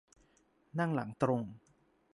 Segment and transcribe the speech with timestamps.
[0.79, 1.41] นั่งหลังตรง